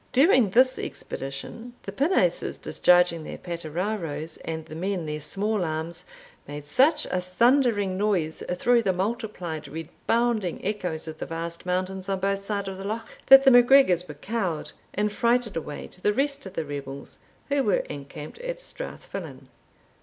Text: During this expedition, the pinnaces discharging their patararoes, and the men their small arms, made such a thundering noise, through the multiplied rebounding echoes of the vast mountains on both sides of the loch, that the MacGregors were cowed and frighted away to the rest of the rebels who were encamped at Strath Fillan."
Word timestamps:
During 0.13 0.49
this 0.49 0.79
expedition, 0.79 1.73
the 1.83 1.91
pinnaces 1.91 2.57
discharging 2.57 3.23
their 3.23 3.37
patararoes, 3.37 4.37
and 4.43 4.65
the 4.65 4.75
men 4.75 5.05
their 5.05 5.21
small 5.21 5.63
arms, 5.63 6.05
made 6.47 6.65
such 6.65 7.05
a 7.11 7.21
thundering 7.21 7.97
noise, 7.99 8.41
through 8.55 8.81
the 8.81 8.93
multiplied 8.93 9.67
rebounding 9.67 10.59
echoes 10.65 11.07
of 11.07 11.19
the 11.19 11.27
vast 11.27 11.67
mountains 11.67 12.09
on 12.09 12.19
both 12.19 12.41
sides 12.41 12.67
of 12.67 12.79
the 12.79 12.83
loch, 12.87 13.19
that 13.27 13.43
the 13.43 13.51
MacGregors 13.51 14.07
were 14.07 14.15
cowed 14.15 14.71
and 14.95 15.11
frighted 15.11 15.55
away 15.55 15.85
to 15.89 16.01
the 16.01 16.13
rest 16.13 16.47
of 16.47 16.53
the 16.53 16.65
rebels 16.65 17.19
who 17.49 17.63
were 17.63 17.81
encamped 17.85 18.39
at 18.39 18.59
Strath 18.59 19.07
Fillan." 19.07 19.49